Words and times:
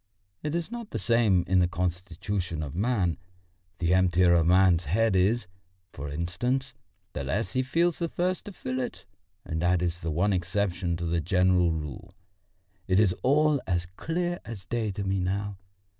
It 0.41 0.55
is 0.55 0.71
not 0.71 0.89
the 0.89 0.97
same 0.97 1.43
in 1.45 1.59
the 1.59 1.67
constitution 1.67 2.63
of 2.63 2.73
man: 2.73 3.19
the 3.77 3.93
emptier 3.93 4.33
a 4.33 4.43
man's 4.43 4.85
head 4.85 5.15
is, 5.15 5.45
for 5.93 6.09
instance, 6.09 6.73
the 7.13 7.23
less 7.23 7.53
he 7.53 7.61
feels 7.61 7.99
the 7.99 8.07
thirst 8.07 8.45
to 8.45 8.51
fill 8.51 8.79
it, 8.79 9.05
and 9.45 9.61
that 9.61 9.83
is 9.83 10.01
the 10.01 10.09
one 10.09 10.33
exception 10.33 10.97
to 10.97 11.05
the 11.05 11.21
general 11.21 11.71
rule. 11.71 12.15
It 12.87 12.99
is 12.99 13.13
all 13.21 13.61
as 13.67 13.85
clear 13.95 14.39
as 14.43 14.65
day 14.65 14.89
to 14.93 15.03
me 15.03 15.19
now. 15.19 15.59